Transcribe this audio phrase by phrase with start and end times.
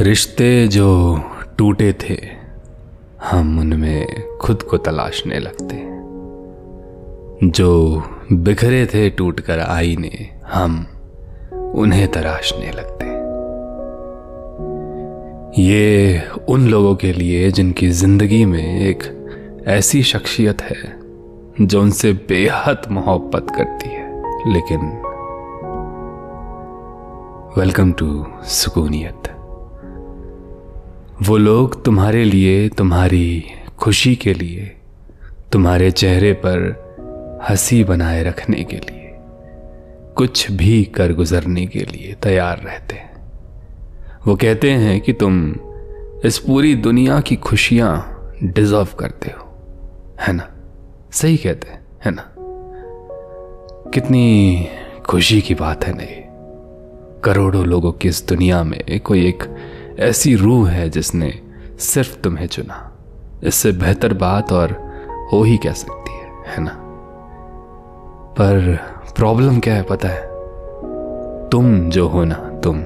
[0.00, 1.20] रिश्ते जो
[1.58, 2.16] टूटे थे,
[3.24, 4.06] हम उनमें
[4.38, 5.76] खुद को तलाशने लगते।
[7.50, 8.02] जो
[8.32, 10.86] बिखरे थे टूटकर आईने, हम
[11.74, 13.04] उन्हें तराशने लगते।
[15.62, 19.26] ये उन लोगों के लिए जिनकी ज़िंदगी में एक
[19.66, 20.98] ऐसी शख्सियत है,
[21.60, 24.06] जो उनसे बेहद मोहब्बत करती है।
[24.52, 24.80] लेकिन
[27.58, 29.32] वेलकम टू सुकूनियत।
[31.22, 33.44] वो लोग तुम्हारे लिए, तुम्हारी
[33.78, 34.76] खुशी के लिए,
[35.52, 36.86] तुम्हारे चेहरे पर
[37.50, 39.14] हँसी बनाए रखने के लिए,
[40.16, 43.32] कुछ भी कर गुजरने के लिए तैयार रहते हैं।
[44.26, 45.54] वो कहते हैं कि तुम
[46.24, 49.44] इस पूरी दुनिया की खुशियाँ डिजर्व करते हो,
[50.20, 50.52] है ना?
[51.12, 52.34] सही कहते हैं, है ना?
[53.90, 54.68] कितनी
[55.08, 56.26] खुशी की बात है नहीं
[57.20, 59.44] करोड़ों लोगों की इस दुनिया में कोई एक
[59.98, 61.32] ऐसी रूह है जिसने
[61.80, 62.92] सिर्फ़ तुम्हें चुना।
[63.44, 64.72] इससे बेहतर बात और
[65.32, 66.70] हो ही कह सकती है है ना?
[68.32, 68.76] पर
[69.16, 70.22] प्रॉब्लम क्या है पता है?
[71.50, 72.82] तुम जो हो ना, तुम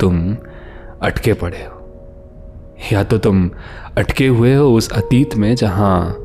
[0.00, 0.36] तुम
[1.02, 1.74] अटके पड़े हो।
[2.92, 3.50] या तो तुम
[3.98, 6.16] अटके हुए हो उस अतीत में जहाँ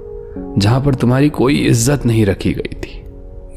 [0.57, 2.99] जहाँ पर तुम्हारी कोई इज़्ज़त नहीं रखी गई थी,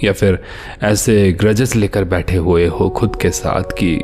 [0.04, 0.38] या फिर
[0.82, 3.96] ऐसे ग्रजस लेकर बैठे हुए हो खुद के साथ कि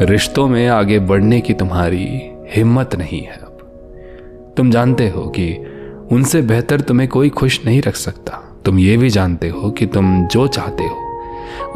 [0.00, 2.06] रिश्तों में आगे बढ़ने की तुम्हारी
[2.48, 5.66] हिम्मत नहीं है अब। तुम जानते हो कि
[6.12, 10.26] उनसे बेहतर तुम्हें कोई खुश नहीं रख सकता। तुम ये भी जानते हो कि तुम
[10.26, 10.96] जो चाहते हो,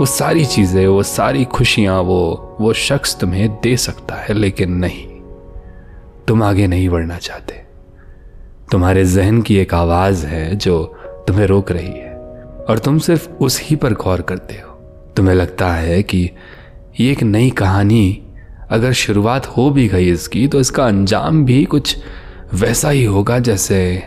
[0.00, 5.06] वो सारी चीज़ें, वो सारी खुशियाँ, वो वो शख्स तुम्हें दे सकता है, लेकिन नहीं।
[6.28, 7.54] तुम आगे नहीं बढ़ना चाहते।
[8.72, 10.84] तुम्हारे जहन की एक आवाज़ है जो
[11.28, 12.14] तुम्हें रोक रही है,
[12.68, 14.72] और तुम सिर्फ़ उस ही पर गौर करते हो।
[15.16, 16.30] तुम्हें लगता है कि
[17.00, 18.22] ये एक नई कहानी।
[18.70, 21.96] अगर शुरुआत हो भी गई इसकी तो इसका अंजाम भी कुछ
[22.54, 24.02] वैसा ही होगा जैसे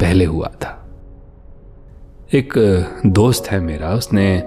[0.00, 0.90] पहले हुआ था।
[2.34, 2.52] एक
[3.06, 4.42] दोस्त है मेरा, उसने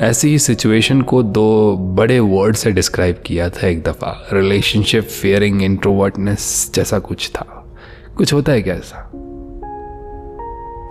[0.00, 5.62] ऐसी ही सिचुएशन को दो बड़े वर्ड से डिस्क्राइब किया था एक दफ़ा। रिलेशनशिप, फेयरिंग,
[5.62, 7.76] इंट्रोवर्टनेस जैसा कुछ था।
[8.16, 9.10] कुछ होता है क्या ऐसा?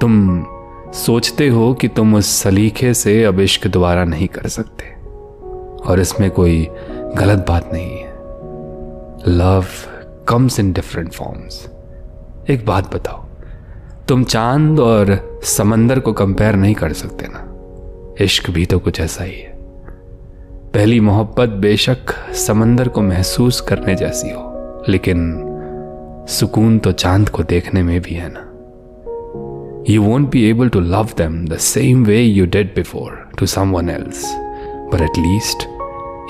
[0.01, 0.45] तुम
[0.93, 4.94] सोचते हो कि तुम उस सलीखे से अब इश्क दोबारा नहीं कर सकते।
[5.87, 6.67] और इसमें कोई
[7.17, 8.13] गलत बात नहीं है।
[9.27, 9.65] Love
[10.27, 11.65] comes in different forms
[12.49, 13.23] एक बात बताओ,
[14.07, 17.41] तुम चाँद और समंदर को कंपेयर नहीं कर सकते ना?
[18.21, 19.53] इश्क भी तो कुछ ऐसा ही है।
[20.73, 25.41] पहली मोहब्बत बेशक समंदर को महसूस करने जैसी हो, लेकिन
[26.29, 28.41] सुकून तो चाँद को देखने में भी है ना?
[29.89, 33.89] You won't be able to love them the same way you did before to someone
[33.89, 34.23] else
[34.93, 35.67] but at least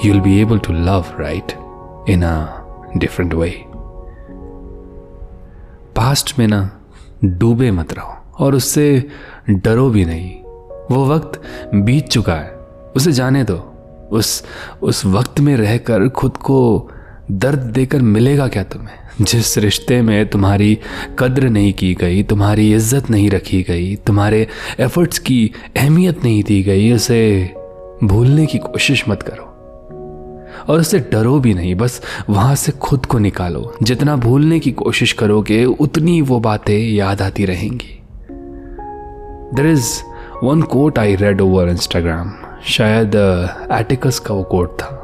[0.03, 1.55] you'll be able to love, right?
[2.07, 2.63] In a
[2.97, 3.53] different way.
[5.95, 6.59] Past में ना
[7.23, 8.87] डूबे मत रहो और उससे
[9.49, 10.31] डरो भी नहीं
[10.91, 11.39] वो वक्त
[11.75, 12.51] बीत चुका है
[12.95, 13.57] उसे जाने दो
[14.11, 14.43] उस
[14.81, 16.59] उस वक्त में रहकर खुद को
[17.31, 20.77] दर्द देकर मिलेगा क्या तुम्हें जिस रिश्ते में तुम्हारी
[21.19, 24.47] कद्र नहीं की गई तुम्हारी इज़्ज़त नहीं रखी गई तुम्हारे
[24.79, 27.21] एफर्ट्स की अहमियत नहीं दी गई उसे
[28.03, 29.54] भूलने की कोशिश मत करो
[30.69, 35.13] और उससे डरो भी नहीं बस वहाँ से खुद को निकालो। जितना भूलने की कोशिश
[35.13, 37.99] करोगे उतनी वो बातें याद आती रहेंगी।
[39.55, 40.01] There is
[40.43, 42.33] one quote I read over Instagram
[42.65, 43.15] शायद
[43.71, 45.01] एटिकस uh, का वो कोट था।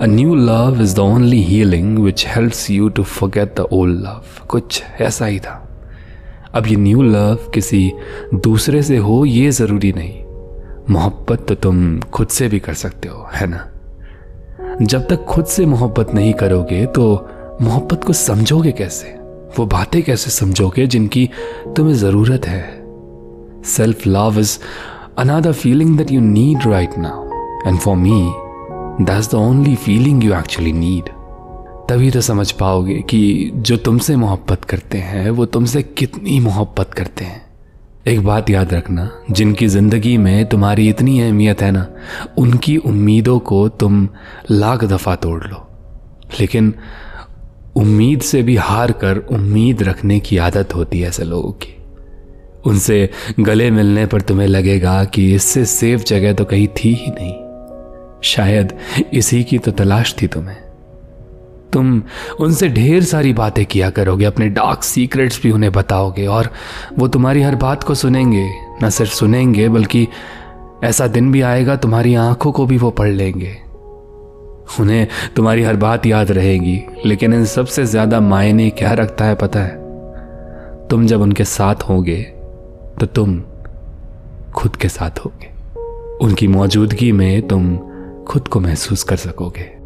[0.00, 4.46] A new love is the only healing which helps you to forget the old love
[4.48, 5.58] कुछ ऐसा ही था।
[6.54, 7.92] अब ये न्यू लव किसी
[8.34, 10.22] दूसरे से हो ये ज़रूरी नहीं।
[10.90, 13.71] मोहब्बत तो तुम खुद से भी कर सकते हो है ना?
[14.82, 17.28] जब तक खुद से मोहब्बत नहीं करोगे तो
[17.62, 19.06] मोहब्बत को समझोगे कैसे?
[19.58, 21.30] वो बातें कैसे समझोगे जिनकी
[21.76, 22.62] तुम्हें ज़रूरत है?
[23.64, 24.58] Self love is
[25.18, 27.26] another feeling that you need right now
[27.68, 28.32] and for me
[29.04, 31.10] that's the only feeling you actually need
[31.88, 37.24] तभी तो समझ पाओगे कि जो तुमसे मोहब्बत करते हैं, वो तुमसे कितनी मोहब्बत करते
[37.24, 37.41] हैं।
[38.08, 41.86] एक बात याद रखना, जिनकी ज़िंदगी में तुम्हारी इतनी अहमियत है ना,
[42.38, 44.08] उनकी उम्मीदों को तुम
[44.50, 45.68] लाख दफ़ा तोड़ लो।
[46.40, 46.74] लेकिन
[47.76, 51.76] उम्मीद से भी हार कर उम्मीद रखने की आदत होती है ऐसे लोगों की।
[52.66, 53.10] उनसे
[53.40, 57.34] गले मिलने पर तुम्हें लगेगा कि इससे सेफ़ जगह तो कहीं थी ही नहीं।
[58.22, 58.78] शायद
[59.14, 60.61] इसी की तो तलाश थी तुम्हें।
[61.72, 62.02] तुम
[62.40, 66.50] उनसे ढेर सारी बातें किया करोगे, अपने डार्क सीक्रेट्स भी उन्हें बताओगे, और
[66.98, 68.48] वो तुम्हारी हर बात को सुनेंगे।
[68.82, 70.08] न सिर्फ़ सुनेंगे, बल्कि
[70.84, 73.56] ऐसा दिन भी आएगा, तुम्हारी आँखों को भी वो पढ़ लेंगे।
[74.80, 79.60] उन्हें तुम्हारी हर बात याद रहेगी, लेकिन इन सबसे ज़्यादा मायने क्या रखता है पता
[79.60, 79.80] है?
[80.88, 82.22] तुम जब उनके साथ होगे
[83.00, 83.42] तो तुम
[84.54, 85.50] खुद के साथ होगे।
[86.24, 87.76] उनकी मौजूदगी में तुम
[88.28, 89.81] खुद को महसूस कर सकोगे।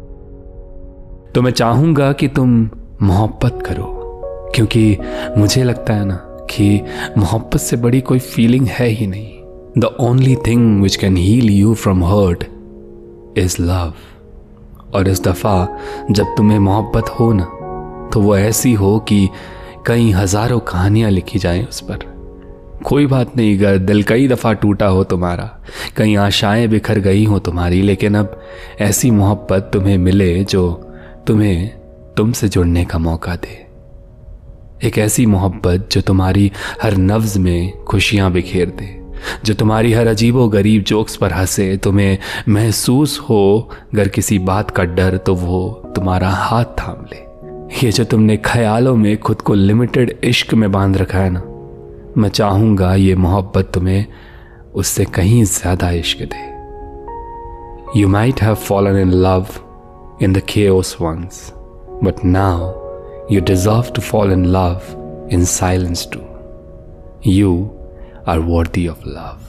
[1.35, 2.69] तो मैं चाहूँगा कि तुम
[3.01, 3.93] मोहब्बत करो,
[4.55, 4.97] क्योंकि
[5.37, 6.15] मुझे लगता है ना
[6.49, 6.81] कि
[7.17, 11.73] मोहब्बत से बड़ी कोई फीलिंग है ही नहीं। The only thing which can heal you
[11.73, 12.43] from hurt
[13.37, 13.93] is love
[14.93, 15.67] और इस दफ़ा
[16.11, 17.43] जब तुम्हें मोहब्बत हो ना
[18.13, 19.27] तो वो ऐसी हो कि
[19.87, 22.05] कई हज़ारों कहानियाँ लिखी जाएँ उस पर।
[22.85, 25.49] कोई बात नहीं, अगर दिल कई दफ़ा टूटा हो तुम्हारा,
[25.97, 28.39] कई आशाएँ बिखर गई हो तुम्हारी, लेकिन अब
[28.81, 30.86] ऐसी मोहब्बत तुम्हें मिले जो
[31.27, 31.69] तुम्हें
[32.17, 33.65] तुमसे जुड़ने का मौका दे।
[34.87, 36.51] एक ऐसी मोहब्बत जो तुम्हारी
[36.81, 38.87] हर नफ्ज में खुशियाँ बिखेर दे,
[39.45, 42.17] जो तुम्हारी हर अजीबो गरीब जोक्स पर हंसे। तुम्हें
[42.49, 45.59] महसूस हो, अगर किसी बात का डर तो वो
[45.95, 47.25] तुम्हारा हाथ थाम ले।
[47.77, 51.43] ये जो तुमने ख्यालों में खुद को लिमिटेड इश्क में बाँध रखा है ना,
[52.17, 54.05] मैं चाहूँगा ये मोहब्बत तुम्हें
[54.75, 59.45] उससे कहीं ज़्यादा इश्क दे। You might have fallen in love
[60.19, 61.53] in the chaos once,
[62.01, 62.75] but now
[63.29, 64.83] you deserve to fall in love
[65.29, 66.25] in silence too.
[67.21, 67.73] You
[68.25, 69.41] are worthy of love.